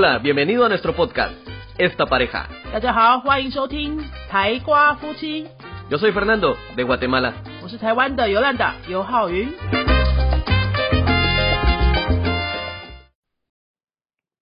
[0.00, 1.36] Hola, bienvenido a nuestro podcast,
[1.78, 2.48] Esta Pareja.
[2.72, 5.46] 大家好，欢迎收听台瓜夫妻，
[5.88, 7.34] Yo soy Fernando, de Guatemala.
[7.62, 9.48] 我是台湾的尤兰达尤浩云。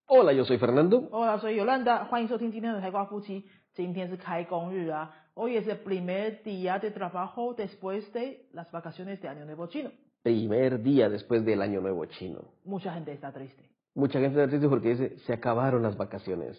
[0.06, 1.10] Hola, yo soy Fernando.
[1.10, 3.44] Hola，所以尤兰达，欢迎收听今天的台瓜夫妻。
[3.74, 9.90] 今天是开工日啊，Hoy es el primer día de trabajo después de las vacaciones de Año Nuevo Chino.
[10.22, 12.40] Primer día después del Año Nuevo Chino.
[12.64, 13.64] Mucha gente está triste.
[13.99, 16.57] Mucha gente triste porque dice, se acabaron las vacaciones.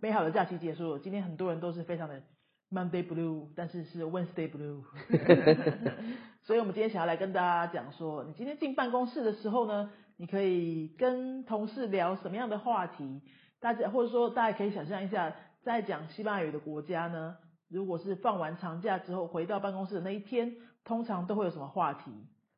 [0.00, 2.22] 美好的假期结束了，今天很多人都是非常的
[2.70, 4.82] Monday Blue，但是是 Wednesday Blue。
[6.44, 13.22] 所以我们今天想要来跟大家讲说，你今天进办公室的时候呢，你可以跟同事聊什么样的话题？
[13.58, 22.12] 大家或者说大家可以想象一下，在讲西班牙语的国家呢，如果是放完长假之后回到办公室的那一天，通常都会有什么话题？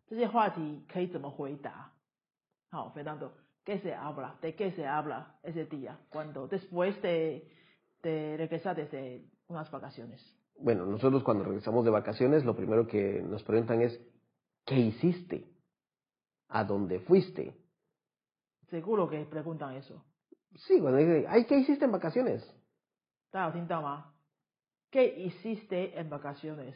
[0.09, 1.93] 这些话题可以怎么回答？
[2.71, 3.31] 好，Fernando。
[3.65, 7.49] qué se habla, de qué se habla ese día, cuando después de,
[8.03, 10.25] de regresar desde unas vacaciones.
[10.59, 13.99] Bueno, nosotros cuando regresamos de vacaciones, lo primero que nos preguntan es,
[14.67, 15.47] ¿qué hiciste?
[16.49, 17.57] ¿A dónde fuiste?
[18.69, 20.05] Seguro que preguntan eso.
[20.57, 22.45] Sí, cuando dicen, ay, ¿qué hiciste en vacaciones?
[24.91, 26.75] ¿Qué hiciste en vacaciones?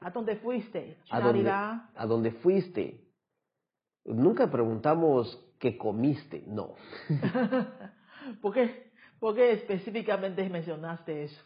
[0.00, 0.96] ¿A dónde fuiste?
[1.10, 3.09] ¿A dónde, ¿A dónde fuiste?
[4.04, 6.74] Nunca preguntamos qué comiste, no.
[8.40, 8.90] ¿Por qué?
[9.18, 11.42] ¿Por qué específicamente mencionaste eso?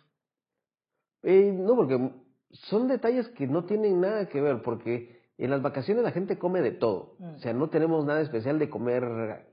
[1.22, 2.10] Eh, no, porque
[2.50, 6.60] son detalles que no tienen nada que ver, porque en las vacaciones la gente come
[6.62, 7.16] de todo.
[7.18, 7.34] Mm.
[7.34, 9.44] O sea, no tenemos nada especial de comer,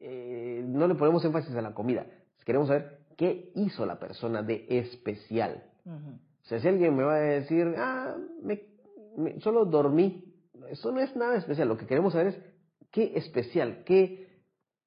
[0.00, 2.06] eh, no le ponemos énfasis a la comida.
[2.44, 5.62] Queremos saber qué hizo la persona de especial.
[5.84, 6.10] Ujú.
[6.42, 8.62] O sea, si alguien me va a decir, ah, me,
[9.16, 10.29] me- solo dormí,
[10.68, 11.68] eso no es nada especial.
[11.68, 12.38] Lo que queremos saber es
[12.90, 14.28] qué especial, qué,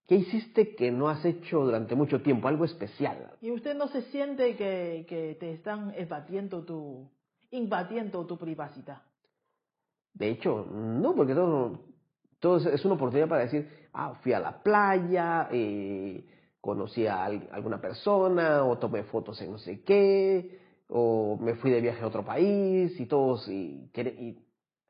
[0.07, 3.31] qué hiciste que no has hecho durante mucho tiempo, algo especial.
[3.41, 7.09] ¿Y usted no se siente que, que te están evadiendo tu,
[7.51, 9.01] invadiendo tu privacidad?
[10.13, 11.79] De hecho, no, porque todo,
[12.39, 16.23] todo es- una oportunidad para decir, ah, fui a la playa, eh,
[16.61, 21.71] conocí a al- alguna persona, o tomé fotos en no sé qué, o me fui
[21.71, 23.89] de viaje a otro país, y todos, y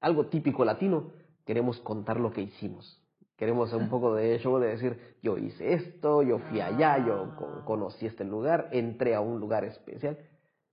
[0.03, 1.11] algo típico latino,
[1.45, 2.99] queremos contar lo que hicimos.
[3.35, 7.63] Queremos un poco de show de decir, yo hice esto, yo fui allá, yo Ah.
[7.65, 10.17] conocí este lugar, entré a un lugar especial,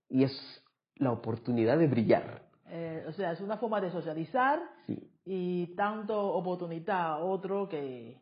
[0.09, 0.63] y es
[0.97, 2.43] la oportunidad de brillar.
[2.69, 5.09] Eh, o sea, es una forma de socializar Sí.
[5.25, 8.17] y dando oportunidad a otro que,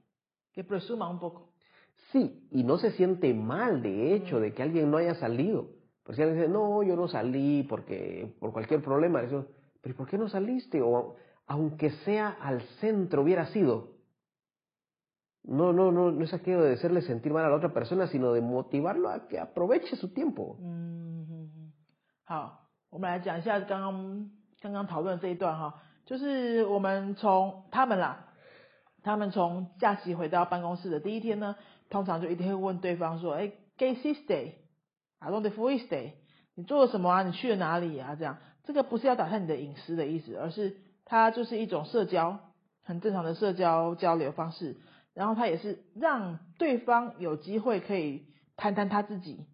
[0.54, 1.50] que presuma un poco.
[2.12, 5.68] Sí, y no se siente mal de hecho de que alguien no haya salido.
[6.04, 9.46] Porque si alguien dice, no, yo no salí porque por cualquier problema, eso,
[9.81, 10.81] pero ¿y ¿por qué no saliste?
[10.83, 11.17] O
[11.47, 13.95] aunque sea al centro hubiera sido.
[15.45, 18.33] No, no, no, no es aquello de hacerle sentir mal a la otra persona, sino
[18.33, 20.57] de motivarlo a que aproveche su tiempo.
[20.61, 21.73] 嗯，嗯嗯
[22.25, 28.29] 好，我们来讲一下刚刚刚刚讨论这一段哈，就是我们从他们啦，
[29.03, 31.57] 他们从假期回到办公室的第一天呢，
[31.91, 36.13] 通常就一定会问对方说，哎，¿Qué hiciste？¿A dónde fuiste？
[36.55, 37.23] 你做了什么啊？
[37.23, 38.15] 你去了哪里啊？
[38.15, 38.39] 这样，
[38.70, 42.38] 这个不是要打探你的隐私的意思，而是它就是一种社交，
[42.84, 44.78] 很正常的社交交流方式。
[45.16, 49.48] 然后它也是让对方有机会可以谈谈他自己，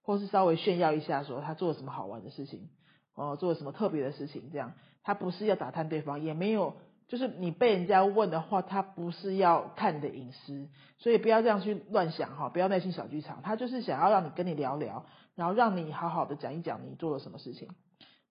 [0.00, 2.70] 或是稍微炫耀一下，说他做了什么好玩的事情，
[3.14, 4.72] 哦，做了什么特别的事情，这样
[5.02, 6.76] 他不是要打探对方，也没有
[7.08, 10.66] 就是你被人家问的话，他不是要看你的隐私，
[10.96, 17.68] 所以不要这样去乱想哈，不要内心小剧场，他就是想要让你跟你聊聊，然后让你好好的讲一讲你做了什么事情。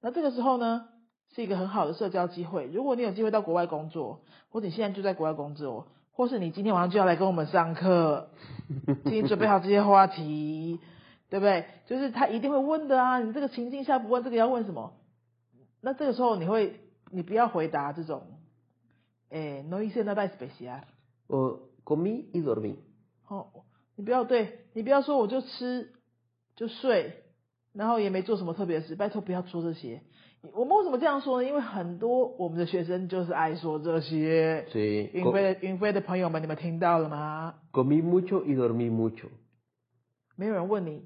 [0.02, 0.88] 那这个时候呢，
[1.36, 2.66] 是一个很好的社交机会。
[2.66, 8.30] 如果你有机会到国外工作，或者你现在就在国外工作，或是你今天晚上就要来跟我们上课，
[9.06, 10.80] 请你准备好这些话题，
[11.30, 11.66] 对不对？
[11.86, 14.94] 就是他一定会问的啊，你这个情境下不问这个要问什么？
[15.82, 16.80] 那这个时候你会，
[17.12, 18.24] 你不要回答这种，
[19.30, 22.76] 诶，no hice nada especial，O comí y dormí.
[23.28, 23.48] 哦，
[23.96, 25.94] 你不要对，你不要说我就吃
[26.56, 27.24] 就睡，
[27.74, 30.02] 然后也没做什么特别的事，拜托不要说这些。
[30.54, 31.48] 我们为什么这样说呢？
[31.48, 34.66] 因为很多我们的学生就是爱说这些。
[34.72, 39.28] Sí, 云飞的云飞的朋友们，你们听到了吗？comí mucho y dormí mucho.
[40.36, 41.06] 没有人问你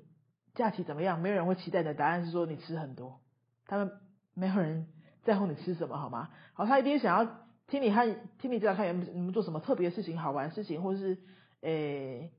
[0.53, 3.19] 假期怎么样，没有人会期待你的答案是说你吃很多，
[3.68, 3.91] 他们
[4.33, 4.88] 没有人
[5.23, 6.29] 在乎你吃什么，好吗？
[6.53, 7.29] 好，他一定想要
[7.68, 11.18] 听你和听你讲看你们你们做什么特别的事情、好玩的事情，或是
[11.59, 12.31] 诶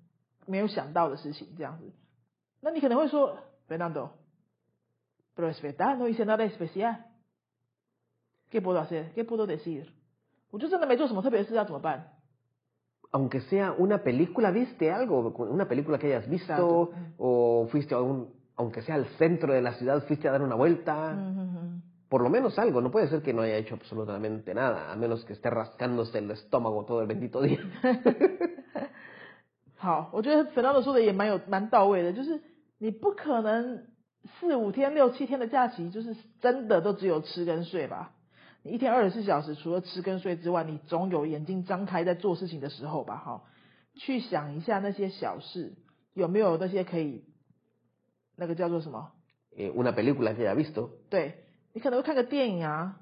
[0.47, 1.93] 没有想到的事情这样子。
[2.63, 3.37] 那你可能会说
[3.68, 7.06] ，Fernando。Pero es verdad, no hice nada especial.
[8.50, 9.12] ¿Qué puedo hacer?
[9.14, 9.88] ¿Qué puedo decir?
[10.52, 12.04] 我就真的没做什么特别的事，要怎么办？
[13.14, 18.34] aunque sea una película, viste algo, una película que hayas visto, o fuiste a un,
[18.56, 21.14] aunque sea al centro de la ciudad, fuiste a dar una vuelta,
[22.08, 25.26] por lo menos algo, no puede ser que no haya hecho absolutamente nada, a menos
[25.26, 27.60] que esté rascándose el estómago todo el bendito día.
[29.78, 32.40] 好，我觉得粉道说的也蛮有蛮到位的，就是
[32.79, 33.87] 你不可能
[34.39, 38.13] 四五天、六七天的假期，就是真的都只有吃跟睡吧？
[38.63, 43.17] 你一天二十四小时，除了吃跟睡之外，你总有眼睛张开在做事情的时候吧？
[43.17, 43.43] 哈，
[43.95, 45.75] 去想一下那些小事，
[46.15, 47.25] 有没有那些可以，
[48.37, 49.13] 那个叫做什么？
[49.57, 50.91] 诶，una película que ha visto。
[51.09, 53.01] 对，你可能会看个电影啊，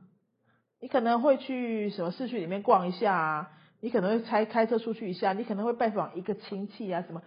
[0.80, 3.50] 你可能会去什么市区里面逛一下啊。
[3.80, 7.22] 你可能会开开车出去一下，你可能会拜访一个亲戚啊，什么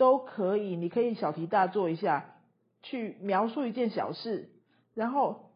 [0.00, 0.76] 都可以。
[0.76, 2.24] 你可以小题大做一下，
[2.80, 4.48] 去描述一件小事，
[4.94, 5.50] 然后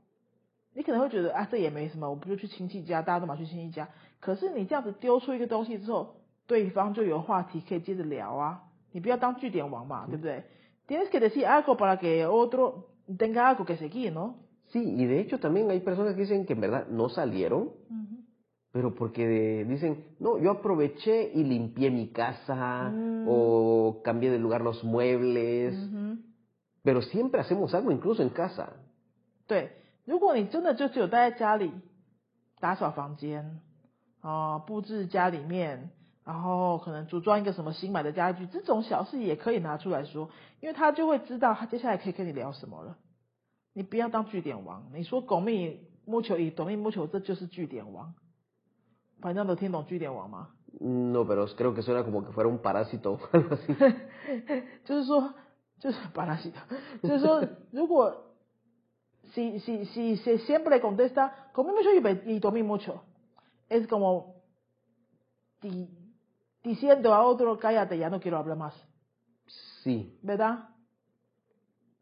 [0.75, 3.89] 你可能会觉得啊，这也没什么，我不就去亲戚家，大家都嘛去亲戚家。
[4.21, 8.65] 可是你这样子丢出一个东西之后，对方就有话题可以接着聊啊。
[8.93, 10.45] 你不要当据点王嘛，对不对
[10.87, 12.85] ？Tienes que decir algo para que otro
[13.17, 14.35] tenga algo que seguir, ¿no?
[14.73, 17.71] Sí, y de hecho también hay personas que dicen que en verdad no salieron.
[18.75, 23.25] Pero porque de, dicen, no, yo aproveché y limpié mi casa mm.
[23.29, 26.19] o cambié de lugar los muebles, mm -hmm.
[26.83, 28.73] pero siempre hacemos algo incluso en casa.
[29.47, 29.71] 对，
[30.05, 31.71] 如果你真的就只有待在家里
[32.59, 33.61] 打扫房间
[34.21, 35.91] 啊、呃布置家里面，
[36.25, 40.31] 然后可能组装一个什么新买的家具，这种小事也可以拿出来说，
[40.61, 42.97] 因为他就会知道他接下来可以跟你聊什么了。
[43.73, 48.15] 你不要当据点王，你说狗命木球以狗命木球，这就是据点王。
[49.24, 49.58] Fernando
[50.80, 53.76] No, pero creo que suena como que fuera un parásito o algo así.
[54.86, 55.34] 就是说，
[55.80, 56.58] 就是巴拉西的，
[57.02, 57.42] 就是说，
[57.72, 58.16] 如果
[59.34, 63.04] si si si se siempre contesta como mucho y dormí mucho,
[63.68, 64.36] es como
[65.62, 65.88] di,
[66.64, 68.74] diciendo a otro cállate ya no quiero hablar más.
[69.84, 70.18] Sí.
[70.22, 70.70] ¿Verdad?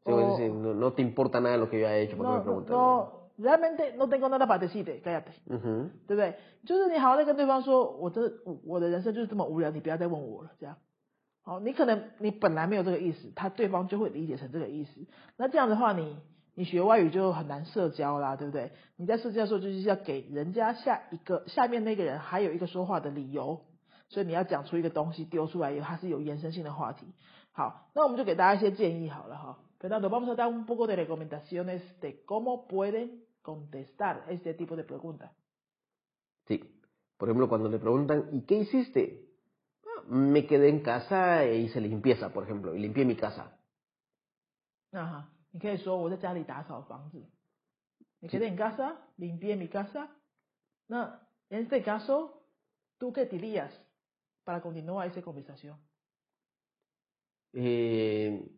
[0.04, 2.44] o, decir, no, no, te importa nada lo que yo haya hecho, porque no, me
[2.44, 2.72] preguntas.
[2.72, 6.35] No, realmente no tengo nada para decirte, cállate，嗯对不对？
[6.65, 8.33] 就是你好好的跟对方说，我这
[8.65, 10.77] 我的人生就是这么无聊，你不要再问我了，这样。
[11.45, 15.07] 好，你可能你本来没有这个意思，他对方就会理解成这个意思。
[15.37, 16.17] 那这样的话，你
[16.55, 18.71] 你学外语就很难社交啦，对不对？
[18.97, 23.61] 你在社交的时候就是要给人家下一个下面那个人还有一个说话的理由，
[24.12, 27.06] 所以你要讲出一个东西丢出来，它是有延伸性的话题。
[27.52, 29.60] 好，那我们就给大家一些建议好了哈。
[29.80, 35.32] Fernando, vamos a dar un poco de recomendaciones de cómo pueden contestar este tipo de preguntas.
[36.48, 36.64] Sí.
[37.18, 39.28] Por ejemplo, cuando le preguntan, ¿y qué hiciste?
[39.84, 43.58] Ah, me quedé en casa e hice limpieza, por ejemplo, y limpié mi casa.
[44.92, 45.32] Ajá.
[45.52, 45.60] Me
[48.30, 50.12] quedé en casa, limpié mi casa.
[50.88, 52.44] No, en este caso,
[53.00, 53.74] ¿tú qué dirías
[54.44, 55.78] para continuar esa conversación?
[57.54, 58.50] Eh,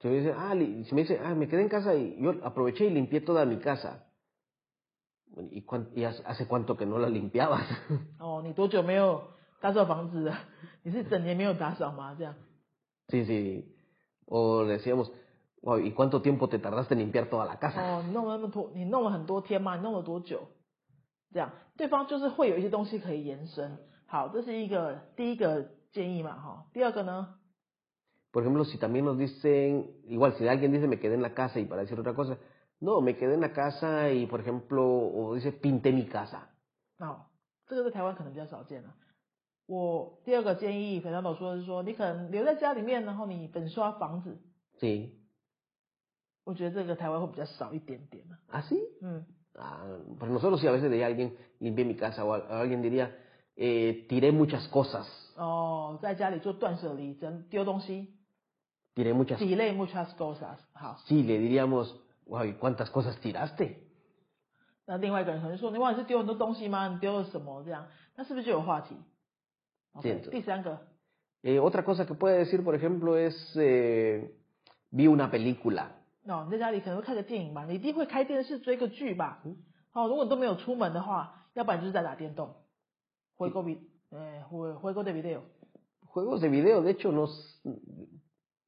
[0.00, 2.86] si me dice, ah, si me dice, ah, me quedé en casa y yo aproveché
[2.86, 4.06] y limpié toda mi casa.
[5.50, 7.66] ¿Y, y hace cuánto que no la limpiabas?
[8.20, 9.34] Oh, ni tocho meo
[13.08, 13.76] Sí, sí.
[14.26, 15.10] O decíamos,
[15.62, 17.98] wow, ¿y cuánto tiempo te tardaste en limpiar toda la casa?
[17.98, 19.76] Oh, 弄了那么多，你弄了很多天吗？
[19.76, 20.48] 你弄了多久？
[21.32, 23.78] 这样，对方就是会有一些东西可以延伸。
[24.09, 26.65] 好，这是一个第一个建议嘛，哈。
[26.73, 27.35] 第二个呢
[28.31, 31.65] ？por ejemplo, si también nos dicen, igual si alguien dice me quedé en la casa y
[31.65, 32.37] para decir otra cosa,
[32.79, 36.49] no, me quedé en la casa y por ejemplo, o dice pinté mi casa.
[37.67, 38.95] 这个在台湾可能比较少见了。
[39.67, 44.39] 我第二个建议，粉导说的是说，你可能留在家里面，然后你粉刷房子。
[44.79, 45.11] Sí.
[46.45, 48.25] 我觉得这个台湾会比较少一点点。
[48.49, 48.75] ¿Ah, sí?
[49.01, 49.23] Mm.
[49.53, 49.85] Ah,
[50.17, 53.15] pues nosotros si a veces diría alguien limpié mi casa o alguien diría
[53.58, 55.06] eh, tiré muchas cosas.
[55.36, 58.14] 哦，在家里做断舍离，真丢东西。
[58.94, 60.58] tiré muchas, tiré muchas cosas.
[61.06, 63.82] Sí, le diríamos, wow, ¿cuántas cosas tiraste?
[71.42, 74.36] Eh, otra cosa que puede decir, por ejemplo, es eh,
[74.90, 75.90] vi una película.
[76.26, 79.42] 哦，你在家里可能会看个电影嘛，你一定会开电视追个剧吧？
[79.92, 82.54] 哦，如果你都没有出门的话，要不然就是在打电动。
[83.39, 85.43] Juego, eh, juego de video.
[86.07, 87.61] Juegos de video, de hecho, nos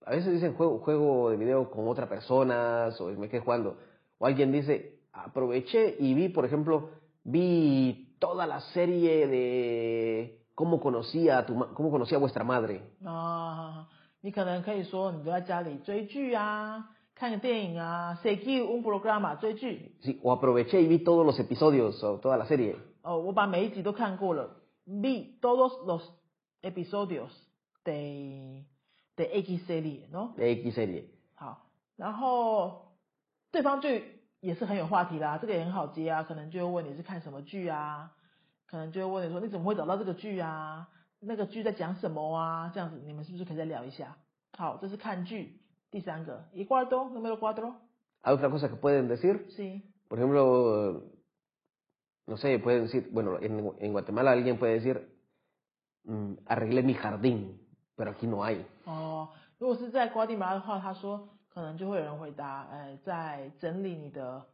[0.06, 3.76] a veces dicen juego, juego de video con otra persona o me quedé jugando.
[4.18, 6.90] O alguien dice, aproveché y vi, por ejemplo,
[7.26, 12.82] vi toda la serie de cómo conocía a tu cómo conocía a vuestra madre.
[13.04, 13.90] Ah,
[18.62, 19.38] un programa
[20.00, 22.78] Sí, o aproveché y vi todos los episodios o toda la serie.
[24.86, 26.14] Vi todos los
[26.62, 27.32] episodios
[27.84, 28.66] de
[29.16, 30.34] de X serie, ¿no?
[30.38, 31.06] de X serie.
[31.36, 32.94] 好，然后
[33.52, 33.90] 对方就
[34.40, 38.12] 也是很有话题啦，这个也很好接啊，可能就会问你是看什么剧啊，
[38.66, 40.90] 可能就会问你说你怎么会找到这个剧啊？
[41.20, 42.72] 那个剧在讲什么啊？
[42.74, 44.18] 这样子你们是不是可以再聊一下？
[44.58, 45.60] 好，这是看剧。
[45.92, 47.74] 第三个，y cuarto, número cuatro,
[48.24, 51.11] Hay otra cosa que pueden decir, sí, por ejemplo,
[52.28, 55.10] no sé, pueden decir, bueno, en, en Guatemala alguien puede decir,
[56.04, 57.60] mm, arreglé mi jardín,
[57.96, 58.66] pero aquí no hay.
[58.86, 64.46] 哦，如果是在瓜地马拉的话，他说可能就会有人回答，呃，在整理你的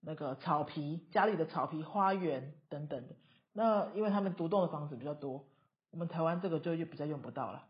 [0.00, 3.14] 那个草皮，家里的草皮、花园等等的。
[3.52, 5.44] 那因为他们独栋的房子比较多，
[5.90, 7.66] 我们台湾这个就就比较用不到了。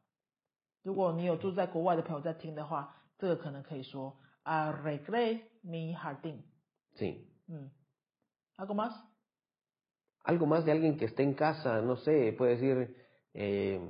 [0.83, 6.39] 如果你有住在国外的朋友在听的话，这个可能可以说 arreglé mi jardín。
[6.97, 7.25] Sí.
[7.49, 7.71] 嗯
[8.57, 8.93] ，algo más？
[10.25, 12.97] algo más de alguien que esté en casa, no sé, puede decir,
[13.35, 13.81] eh,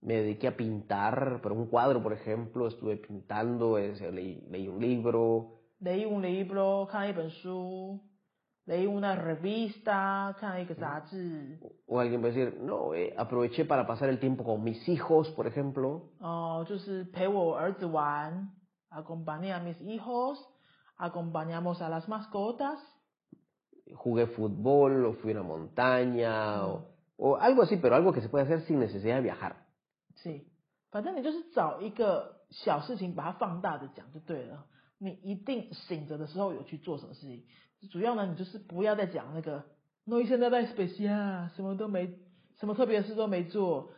[0.00, 4.68] me dediqué a pintar, pero un cuadro, por ejemplo, estuve pintando, eh, es, leí, leí,
[4.68, 5.60] un libro.
[5.80, 6.88] Leí un libro,
[8.66, 10.36] leí una revista,
[11.86, 15.46] O alguien puede decir, no, eh, aproveché para pasar el tiempo con mis hijos, por
[15.46, 16.12] ejemplo.
[16.20, 16.64] Oh,
[18.90, 20.44] acompañé a mis hijos,
[20.96, 22.78] acompañamos a las mascotas.
[23.94, 28.28] Jugué fútbol, o fui a una montaña, o, o algo así, pero algo que se
[28.28, 29.56] puede hacer sin necesidad de viajar.
[30.16, 30.40] 是，
[30.90, 34.66] 反正你就是找一个小事情，把它放大的讲就对了。
[34.98, 37.44] 你一定醒着的时候有去做什么事情，
[37.90, 39.64] 主要呢，你就是不要再讲那个
[40.04, 42.18] no hice nada especial，什么都没，
[42.58, 43.90] 什么特别的事都没做。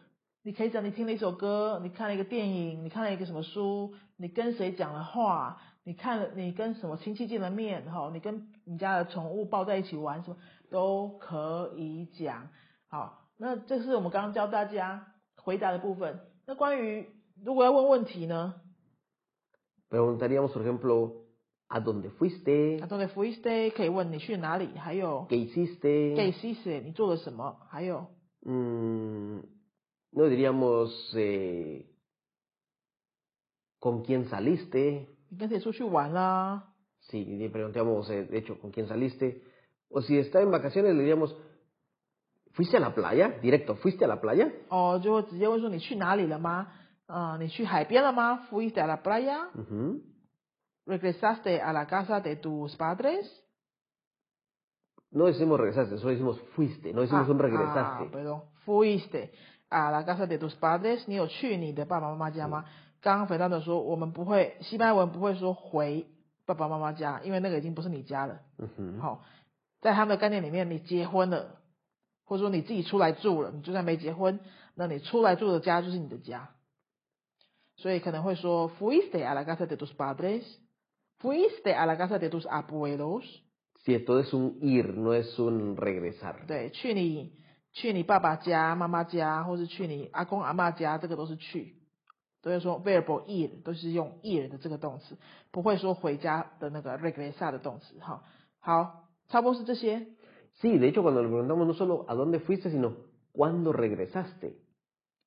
[0.49, 10.39] 你可以讲你听了一首歌，你看了一个电影，你看了一个什么书，你跟谁讲了话，你看了你跟什么亲戚见了面，哈，你跟你家的宠物抱在一起玩，什么
[10.71, 12.49] 都可以讲。
[12.89, 16.19] 好，那这是我们刚刚教大家回答的部分。
[16.47, 17.07] 那关于
[17.45, 18.55] 如果要问问题呢
[19.91, 21.27] Preguntaríamos, por ejemplo,
[21.69, 22.81] ¿a dónde fuiste?
[22.81, 26.17] ¿A dónde fuiste 可以问你去哪里，还有 ¿Qué hiciste?
[26.17, 28.07] qué hiciste 你做了什么，还有
[28.41, 29.43] Mm,
[30.13, 31.87] no diríamos eh,
[33.79, 35.09] con quién saliste.
[37.01, 39.43] Sí, le preguntamos, eh, de hecho, con quién saliste.
[39.91, 41.35] O si está en vacaciones, le diríamos,
[42.53, 43.39] ¿fuiste a la playa?
[43.41, 44.53] Directo, ¿fuiste a la playa?
[44.69, 45.23] Oh, yo
[47.09, 47.37] ah,
[48.51, 49.49] ¿Fuiste a la playa?
[50.85, 53.45] ¿Regresaste a la casa de tus padres?
[55.11, 58.05] No decimos regresaste, solo decimos fuiste, no decimos ah, un regresaste.
[58.05, 59.33] Ah, perdón, fuiste.
[59.69, 62.65] a la casa de tus padres，你有去你的爸爸妈妈家吗？
[63.01, 66.07] 刚刚菲娜的说，我们不会西班牙文不会说回
[66.47, 68.41] 爸爸妈妈家，因为那个已经不是你家了。
[69.01, 69.25] 好、
[69.81, 71.57] 在他们的概念里面，你结婚了，
[72.25, 74.41] 或者说你自己出来住了，你就算没结婚，
[74.75, 76.51] 那你出来住的家就是你的家。
[77.77, 80.43] 所以可能会说 fuiste a la casa de tus padres。
[81.21, 83.25] Fuiste a la casa de tus abuelos.
[83.85, 86.47] Sí, esto es un ir, no es un regresar.
[86.47, 87.33] 对，去你
[87.81, 91.77] 去你爸爸家、妈妈家，或是去你阿公阿妈家，这个都是去，
[92.43, 95.17] 都会说 verb ir，都是用 ir 的这个动词，
[95.53, 97.97] 不会说回家的那个 regresar 的动词。
[98.01, 98.25] 哈，
[98.59, 100.09] 好，差不多是这些。
[100.61, 102.95] Sí, de hecho, cuando le preguntamos no solo a dónde fuiste, sino
[103.33, 104.55] cuándo regresaste.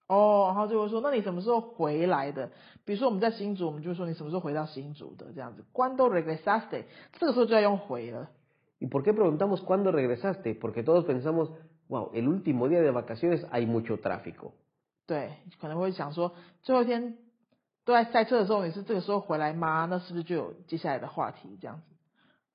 [0.08, 2.51] 哦，然后就会说，那你什么时候回来的？
[2.84, 5.63] 比如说我们在新竹，我们就说你什么时候回到新竹的这样子。
[5.72, 6.84] Cuando regresaste，
[7.17, 8.29] 这个时候就要用回了。
[8.81, 10.60] ¿Y por qué preguntamos cuándo regresaste?
[10.60, 11.51] Porque todos pensamos,
[11.91, 14.53] wow, el último día de vacaciones hay mucho tráfico.
[15.05, 16.33] 对，可能会想说，
[16.63, 17.17] 最后一天
[17.83, 19.88] 都在赛车的时候，你是这个时候回来吗？
[19.89, 21.83] 那是不是就有接下来的话题这样子？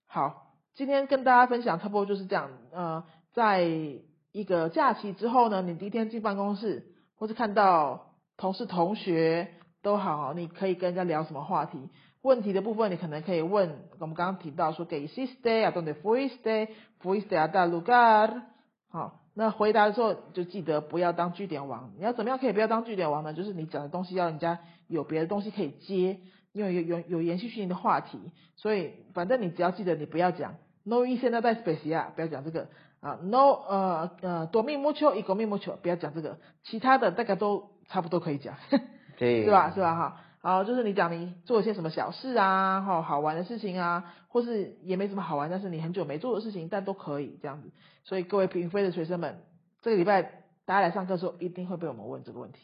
[0.07, 2.51] 好，今天跟大家分享差不多就是这样。
[2.73, 9.49] 呃，在一个假期之后呢，你第一天进办公室，或是看到同事、同学
[9.83, 11.91] 都好，你可以跟人家聊什么话题？
[12.23, 15.65] 问题的部分，你可能可以问，我们刚刚提到说，¿Qué hiciste?
[15.65, 16.71] ¿A dónde fuiste?
[17.01, 18.43] ¿Fuiste a tal lugar?
[18.89, 21.93] 好，那回答的时候就记得不要当据点王。
[21.99, 23.35] 你要怎么样可以不要当据点王呢？
[23.35, 26.21] 就是你讲的东西要人家有别的东西可以接，
[26.53, 28.19] 因为有有有延续性的话题。
[28.57, 32.69] 所以反正你只要记得你不要讲 no hice nada especial，不要讲这个
[33.01, 38.55] 啊 no 呃呃 dormí mucho y comí mucho，不要讲这个，其他的大概都差不多可以讲。
[39.19, 39.45] Sí.
[39.45, 39.71] 是吧？
[39.71, 39.95] 是吧？
[39.97, 47.73] 哈，好，就是你讲你做一些什么小事啊，哈，好玩的事情啊，或是也没什么好玩，但是你很久没做的事情，但都可以这样子。
[48.05, 49.43] 所以各位平飞的学生们，
[49.83, 50.23] 这个礼拜
[50.65, 52.61] 大家来上课的时候，一定会被我们问这个问题，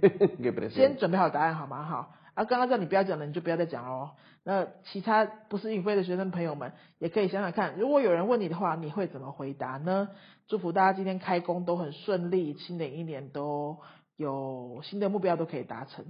[0.72, 1.82] 先准备好答案好吗？
[1.82, 4.12] 好，啊，刚刚叫你不要讲的，你就不要再讲哦。
[4.42, 10.08] 那其他不是运飞的学生朋友们，也可以想想看，如果有人问你的话，你会怎么回答呢？
[10.48, 13.76] 祝福大家今天开工都很顺利，新的一年都
[14.16, 16.06] 有新的目标都可以达成。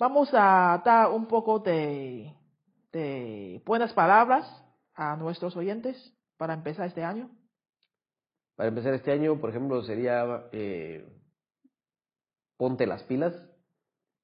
[0.00, 2.32] Vamos a dar un poco de
[2.92, 4.46] de buenas palabras
[4.94, 5.96] a nuestros oyentes
[6.38, 7.28] para empezar este año.
[8.56, 11.06] Para empezar este año, por ejemplo, sería eh,
[12.56, 13.34] ponte las pilas.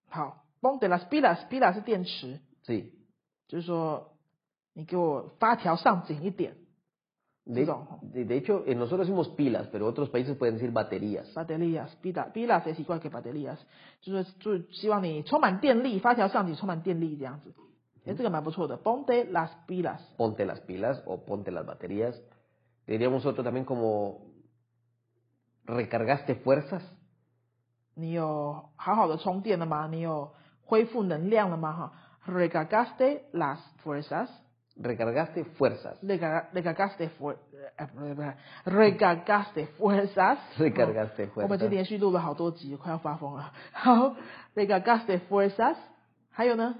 [0.09, 2.93] 好，ponte las pilas，pilas 是电池， Sí.
[3.49, 4.17] 就是说
[4.73, 6.57] 你给我发条上紧一点，
[7.47, 7.99] De, No.
[8.03, 11.35] de, de hecho, eh, nosotros decimos pilas, pero otros países pueden decir baterías.
[11.35, 13.59] baterías pilas pilas es igual que baterías，
[14.01, 17.53] 就是就希望你充满电力，发条上紧，充满电力这样子。
[18.07, 20.01] 哎，这个蛮不错的，ponte las pilas。
[20.17, 22.21] Ponte las pilas o ponte las baterías.
[22.87, 24.21] Diríamos otro también como
[25.67, 26.83] recargaste fuerzas.
[27.95, 29.89] 你有好好的充电了吗？
[29.89, 30.33] 你有
[30.65, 31.73] 恢复能量了吗？
[31.73, 31.93] 哈，
[32.27, 34.29] recargaste las fuerzas。
[34.81, 36.01] Recargaste fuerzas.
[36.03, 37.37] recarga- recargaste fuer
[37.77, 40.39] 呃 不是不是 recargaste fuerzas。
[40.57, 41.69] Recargaste 我们今 fuerzas.
[41.69, 43.53] 天连续录了好多集，快要发疯了。
[43.73, 44.17] 好，
[44.55, 45.77] recargaste fuerzas。
[46.31, 46.77] 还有呢？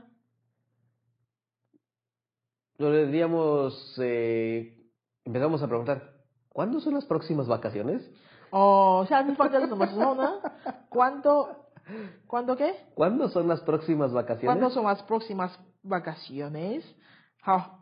[2.79, 4.75] Lo diríamos, eh,
[5.25, 6.01] empezamos a preguntar,
[6.49, 8.01] ¿cuándo son las próximas vacaciones?
[8.51, 11.69] 哦，下次放假是什么时候呢？¿Cuándo
[12.27, 12.75] cuándo qué？
[12.95, 14.73] ¿Cuándo son las próximas ¿Cuándo vacaciones?
[14.73, 16.83] son las próximas vacaciones？
[17.43, 17.76] 好，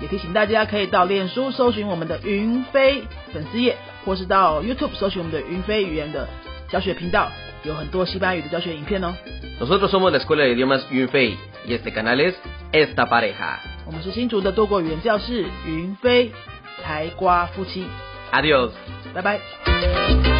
[0.00, 3.02] 也提醒大家可以到脸书搜寻我们的云飞
[3.32, 6.28] 粉丝页，或是到 YouTube 搜寻我们的云飞语言的
[6.68, 7.30] 教学频道，
[7.64, 9.14] 有很多西班牙语的教学影片哦。
[9.60, 12.34] Nosotros somos la Escuela de Idiomas Yunfei y este canal es
[12.72, 13.58] Esta Pareja.
[13.86, 16.32] 我们是新竹的多国语言教室云飞
[16.82, 17.84] 台瓜夫妻
[18.32, 18.70] ，Adiós.
[19.12, 20.39] 拜拜。